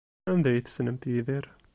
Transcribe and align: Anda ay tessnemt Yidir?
Anda 0.31 0.49
ay 0.51 0.61
tessnemt 0.61 1.03
Yidir? 1.11 1.45